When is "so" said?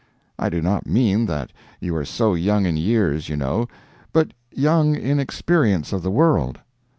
2.05-2.33